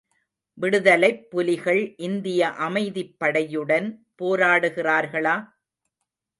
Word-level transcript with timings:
விடுதலைப் 0.57 1.29
புலிகள் 1.29 1.95
இந்திய 1.99 2.49
அமைதிப் 2.59 3.15
படையுடன் 3.19 3.87
போராடுகிறார்களா? 4.21 5.37